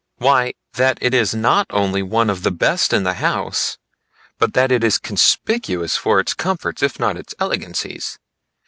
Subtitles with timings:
[0.17, 3.77] Why that it is not only one of the best in the house,
[4.39, 8.17] but that it is conspicuous for its comforts if not for its elegancies.